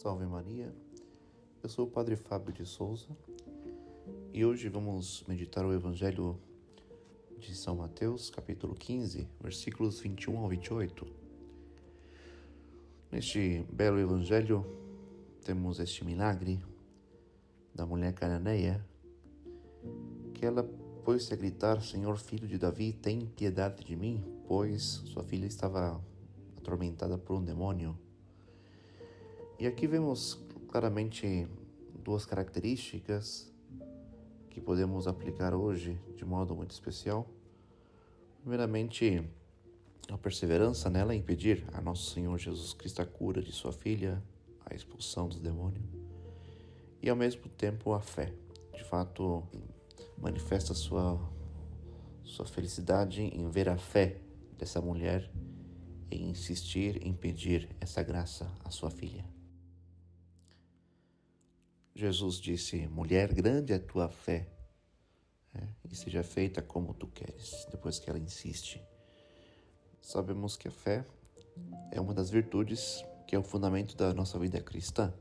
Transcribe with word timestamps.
Salve 0.00 0.24
Maria, 0.24 0.74
eu 1.62 1.68
sou 1.68 1.86
o 1.86 1.90
Padre 1.90 2.16
Fábio 2.16 2.54
de 2.54 2.64
Souza 2.64 3.06
e 4.32 4.42
hoje 4.42 4.66
vamos 4.70 5.22
meditar 5.28 5.66
o 5.66 5.74
Evangelho 5.74 6.40
de 7.36 7.54
São 7.54 7.76
Mateus, 7.76 8.30
capítulo 8.30 8.74
15, 8.74 9.28
versículos 9.38 10.00
21 10.00 10.38
ao 10.38 10.48
28. 10.48 11.06
Neste 13.12 13.62
belo 13.70 13.98
Evangelho 13.98 14.64
temos 15.44 15.78
este 15.78 16.02
milagre 16.02 16.58
da 17.74 17.84
mulher 17.84 18.14
cananeia 18.14 18.82
que 20.32 20.46
ela 20.46 20.62
pôs-se 21.04 21.34
a 21.34 21.36
gritar: 21.36 21.82
Senhor, 21.82 22.16
filho 22.16 22.48
de 22.48 22.56
Davi, 22.56 22.94
tem 22.94 23.26
piedade 23.26 23.84
de 23.84 23.94
mim, 23.94 24.24
pois 24.48 24.82
sua 24.82 25.22
filha 25.22 25.44
estava 25.44 26.02
atormentada 26.56 27.18
por 27.18 27.36
um 27.36 27.44
demônio. 27.44 27.94
E 29.60 29.66
aqui 29.66 29.86
vemos 29.86 30.38
claramente 30.68 31.46
duas 32.02 32.24
características 32.24 33.52
que 34.48 34.58
podemos 34.58 35.06
aplicar 35.06 35.52
hoje 35.52 36.00
de 36.16 36.24
modo 36.24 36.56
muito 36.56 36.70
especial. 36.70 37.28
Primeiramente, 38.40 39.22
a 40.08 40.16
perseverança 40.16 40.88
nela 40.88 41.14
em 41.14 41.20
pedir 41.20 41.62
a 41.74 41.80
Nosso 41.82 42.10
Senhor 42.10 42.38
Jesus 42.38 42.72
Cristo 42.72 43.02
a 43.02 43.04
cura 43.04 43.42
de 43.42 43.52
sua 43.52 43.70
filha, 43.70 44.22
a 44.64 44.74
expulsão 44.74 45.28
dos 45.28 45.38
demônios, 45.38 45.84
e 47.02 47.10
ao 47.10 47.16
mesmo 47.16 47.46
tempo 47.50 47.92
a 47.92 48.00
fé. 48.00 48.32
De 48.72 48.82
fato, 48.84 49.46
manifesta 50.16 50.72
sua, 50.72 51.20
sua 52.24 52.46
felicidade 52.46 53.20
em 53.20 53.50
ver 53.50 53.68
a 53.68 53.76
fé 53.76 54.22
dessa 54.56 54.80
mulher 54.80 55.30
e 56.10 56.16
insistir 56.16 57.06
em 57.06 57.12
pedir 57.12 57.68
essa 57.78 58.02
graça 58.02 58.50
à 58.64 58.70
sua 58.70 58.90
filha. 58.90 59.38
Jesus 61.94 62.36
disse: 62.36 62.86
Mulher, 62.88 63.32
grande 63.32 63.72
é 63.72 63.76
a 63.76 63.80
tua 63.80 64.08
fé, 64.08 64.48
é, 65.54 65.66
e 65.90 65.94
seja 65.94 66.22
feita 66.22 66.62
como 66.62 66.94
tu 66.94 67.06
queres. 67.06 67.66
Depois 67.70 67.98
que 67.98 68.08
ela 68.08 68.18
insiste, 68.18 68.80
sabemos 70.00 70.56
que 70.56 70.68
a 70.68 70.70
fé 70.70 71.04
é 71.90 72.00
uma 72.00 72.14
das 72.14 72.30
virtudes 72.30 73.04
que 73.26 73.36
é 73.36 73.38
o 73.38 73.42
fundamento 73.42 73.96
da 73.96 74.12
nossa 74.12 74.38
vida 74.38 74.60
cristã. 74.60 75.12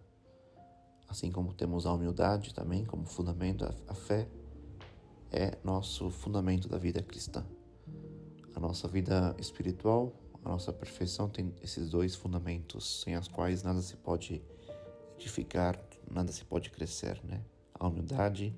Assim 1.08 1.32
como 1.32 1.54
temos 1.54 1.86
a 1.86 1.94
humildade 1.94 2.54
também 2.54 2.86
como 2.86 3.06
fundamento, 3.06 3.66
a 3.88 3.94
fé 3.94 4.28
é 5.32 5.58
nosso 5.64 6.10
fundamento 6.10 6.68
da 6.68 6.78
vida 6.78 7.02
cristã. 7.02 7.46
A 8.56 8.60
nossa 8.60 8.88
vida 8.88 9.36
espiritual, 9.40 10.12
a 10.44 10.50
nossa 10.50 10.74
perfeição 10.74 11.30
tem 11.30 11.54
esses 11.62 11.90
dois 11.90 12.16
fundamentos, 12.16 13.02
sem 13.02 13.16
os 13.18 13.28
quais 13.28 13.64
nada 13.64 13.82
se 13.82 13.96
pode 13.96 14.42
edificar, 15.18 15.76
nada 16.12 16.32
se 16.32 16.44
pode 16.44 16.70
crescer, 16.70 17.20
né? 17.24 17.42
A 17.74 17.88
humildade 17.88 18.54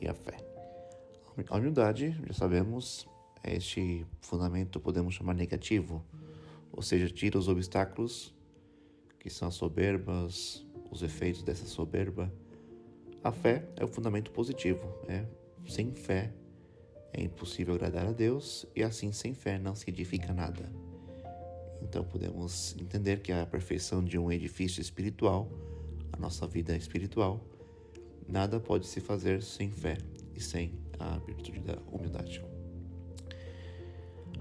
e 0.00 0.08
a 0.08 0.14
fé. 0.14 0.36
A 1.48 1.56
humildade, 1.56 2.18
já 2.26 2.34
sabemos, 2.34 3.08
é 3.42 3.56
este 3.56 4.04
fundamento 4.20 4.80
podemos 4.80 5.14
chamar 5.14 5.34
negativo, 5.34 6.04
ou 6.72 6.82
seja, 6.82 7.08
tira 7.08 7.38
os 7.38 7.48
obstáculos 7.48 8.34
que 9.18 9.30
são 9.30 9.48
as 9.48 9.54
soberbas, 9.54 10.66
os 10.90 11.02
efeitos 11.02 11.42
dessa 11.42 11.66
soberba. 11.66 12.32
A 13.22 13.32
fé 13.32 13.68
é 13.76 13.84
o 13.84 13.88
fundamento 13.88 14.30
positivo, 14.30 14.82
é 15.08 15.26
sem 15.66 15.92
fé 15.92 16.32
é 17.12 17.22
impossível 17.22 17.74
agradar 17.74 18.06
a 18.06 18.12
Deus 18.12 18.66
e 18.76 18.82
assim 18.82 19.12
sem 19.12 19.34
fé 19.34 19.58
não 19.58 19.74
se 19.74 19.88
edifica 19.90 20.32
nada. 20.32 20.70
Então 21.82 22.04
podemos 22.04 22.76
entender 22.78 23.20
que 23.20 23.32
a 23.32 23.46
perfeição 23.46 24.04
de 24.04 24.18
um 24.18 24.30
edifício 24.30 24.80
espiritual 24.80 25.48
a 26.12 26.16
nossa 26.16 26.46
vida 26.46 26.76
espiritual, 26.76 27.44
nada 28.26 28.60
pode 28.60 28.86
se 28.86 29.00
fazer 29.00 29.42
sem 29.42 29.70
fé 29.70 29.98
e 30.34 30.40
sem 30.40 30.72
a 30.98 31.18
virtude 31.18 31.60
da 31.60 31.78
humildade. 31.90 32.44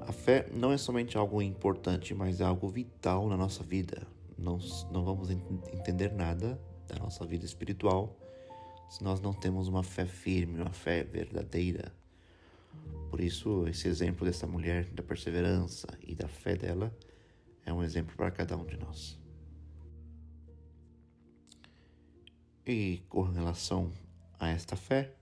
A 0.01 0.11
fé 0.11 0.47
não 0.53 0.72
é 0.72 0.78
somente 0.78 1.17
algo 1.17 1.41
importante, 1.41 2.13
mas 2.13 2.39
é 2.39 2.44
algo 2.44 2.67
vital 2.69 3.28
na 3.28 3.35
nossa 3.35 3.63
vida. 3.63 4.07
Não, 4.38 4.57
não 4.91 5.03
vamos 5.03 5.29
entender 5.29 6.13
nada 6.13 6.59
da 6.88 6.95
nossa 6.97 7.25
vida 7.25 7.45
espiritual 7.45 8.17
se 8.89 9.03
nós 9.03 9.19
não 9.19 9.34
temos 9.34 9.67
uma 9.67 9.84
fé 9.84 10.05
firme, 10.05 10.61
uma 10.61 10.72
fé 10.72 11.03
verdadeira. 11.03 11.91
Por 13.09 13.19
isso, 13.19 13.67
esse 13.67 13.88
exemplo 13.88 14.25
dessa 14.25 14.47
mulher, 14.47 14.85
da 14.94 15.03
perseverança 15.03 15.88
e 16.01 16.16
da 16.16 16.28
fé 16.28 16.55
dela, 16.55 16.95
é 17.66 17.73
um 17.73 17.84
exemplo 17.84 18.16
para 18.16 18.31
cada 18.31 18.55
um 18.55 18.66
de 18.66 18.78
nós. 18.78 19.19
E 22.67 23.01
com 23.07 23.22
relação 23.22 23.89
a 24.38 24.50
esta 24.50 24.75
fé, 24.75 25.13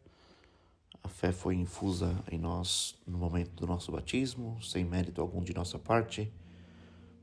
a 1.04 1.08
fé 1.08 1.32
foi 1.32 1.54
infusa 1.54 2.12
em 2.32 2.40
nós 2.40 2.96
no 3.06 3.20
momento 3.20 3.52
do 3.52 3.68
nosso 3.68 3.92
batismo, 3.92 4.60
sem 4.64 4.84
mérito 4.84 5.22
algum 5.22 5.44
de 5.44 5.54
nossa 5.54 5.78
parte, 5.78 6.34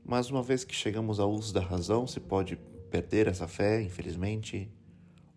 mas 0.05 0.29
uma 0.29 0.41
vez 0.41 0.63
que 0.63 0.73
chegamos 0.73 1.19
ao 1.19 1.29
uso 1.29 1.53
da 1.53 1.59
razão, 1.59 2.07
se 2.07 2.21
pode 2.21 2.55
perder 2.89 3.27
essa 3.27 3.49
fé, 3.49 3.81
infelizmente, 3.81 4.71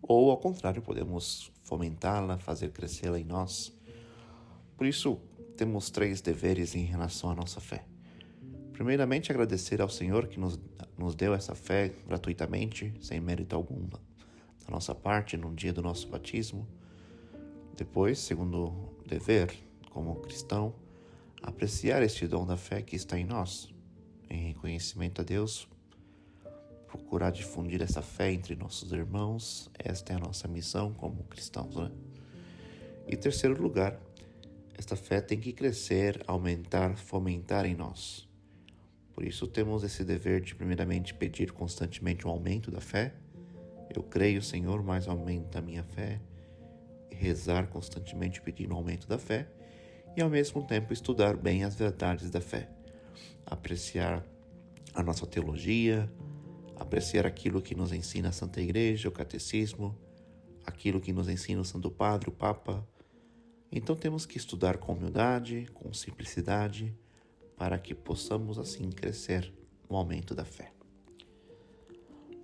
ou 0.01 0.31
ao 0.31 0.37
contrário, 0.37 0.81
podemos 0.81 1.51
fomentá-la, 1.63 2.37
fazer 2.37 2.71
crescê-la 2.71 3.19
em 3.19 3.25
nós. 3.25 3.73
Por 4.77 4.87
isso, 4.87 5.19
temos 5.57 5.89
três 5.89 6.21
deveres 6.21 6.75
em 6.75 6.85
relação 6.85 7.29
à 7.29 7.35
nossa 7.35 7.59
fé. 7.59 7.83
Primeiramente, 8.71 9.33
agradecer 9.33 9.81
ao 9.81 9.89
Senhor 9.89 10.27
que 10.27 10.39
nos, 10.39 10.57
nos 10.97 11.13
deu 11.13 11.33
essa 11.33 11.53
fé 11.53 11.91
gratuitamente, 12.07 12.93
sem 13.01 13.19
mérito 13.19 13.53
algum 13.53 13.85
da 14.67 14.73
nossa 14.73 14.93
parte 14.93 15.37
no 15.37 15.53
dia 15.55 15.71
do 15.71 15.81
nosso 15.81 16.07
batismo. 16.09 16.67
Depois, 17.75 18.19
segundo 18.19 18.93
dever, 19.07 19.53
como 19.89 20.15
cristão, 20.17 20.75
apreciar 21.41 22.03
este 22.03 22.27
dom 22.27 22.45
da 22.45 22.57
fé 22.57 22.81
que 22.81 22.95
está 22.95 23.17
em 23.17 23.25
nós, 23.25 23.73
em 24.29 24.47
reconhecimento 24.49 25.21
a 25.21 25.23
Deus, 25.23 25.67
procurar 26.87 27.31
difundir 27.31 27.81
essa 27.81 28.01
fé 28.01 28.31
entre 28.31 28.55
nossos 28.55 28.91
irmãos, 28.91 29.69
esta 29.77 30.13
é 30.13 30.15
a 30.15 30.19
nossa 30.19 30.47
missão 30.47 30.93
como 30.93 31.23
cristãos, 31.23 31.75
né? 31.75 31.91
E 33.07 33.15
terceiro 33.15 33.61
lugar, 33.61 33.97
esta 34.77 34.95
fé 34.95 35.21
tem 35.21 35.39
que 35.39 35.53
crescer, 35.53 36.21
aumentar, 36.27 36.97
fomentar 36.97 37.65
em 37.65 37.75
nós. 37.75 38.27
Por 39.13 39.23
isso 39.23 39.47
temos 39.47 39.83
esse 39.83 40.03
dever 40.03 40.41
de 40.41 40.53
primeiramente 40.53 41.13
pedir 41.13 41.51
constantemente 41.51 42.27
um 42.27 42.29
aumento 42.29 42.69
da 42.69 42.81
fé, 42.81 43.15
eu 43.93 44.03
creio, 44.03 44.41
Senhor, 44.41 44.83
mas 44.83 45.07
aumenta 45.07 45.59
a 45.59 45.61
minha 45.61 45.83
fé. 45.83 46.21
Rezar 47.09 47.67
constantemente 47.67 48.41
pedindo 48.41 48.75
aumento 48.75 49.07
da 49.07 49.17
fé 49.17 49.49
e 50.15 50.21
ao 50.21 50.29
mesmo 50.29 50.63
tempo 50.65 50.91
estudar 50.91 51.37
bem 51.37 51.63
as 51.63 51.75
verdades 51.75 52.29
da 52.29 52.41
fé. 52.41 52.69
Apreciar 53.45 54.25
a 54.93 55.03
nossa 55.03 55.27
teologia, 55.27 56.11
apreciar 56.75 57.25
aquilo 57.25 57.61
que 57.61 57.75
nos 57.75 57.91
ensina 57.91 58.29
a 58.29 58.31
Santa 58.31 58.59
Igreja, 58.59 59.09
o 59.09 59.11
Catecismo, 59.11 59.95
aquilo 60.65 60.99
que 60.99 61.13
nos 61.13 61.29
ensina 61.29 61.61
o 61.61 61.65
Santo 61.65 61.89
Padre, 61.91 62.29
o 62.29 62.31
Papa. 62.31 62.87
Então 63.71 63.95
temos 63.95 64.25
que 64.25 64.37
estudar 64.37 64.77
com 64.77 64.93
humildade, 64.93 65.67
com 65.73 65.93
simplicidade, 65.93 66.95
para 67.55 67.77
que 67.77 67.93
possamos 67.93 68.57
assim 68.57 68.89
crescer 68.89 69.53
no 69.89 69.95
aumento 69.95 70.33
da 70.33 70.45
fé. 70.45 70.76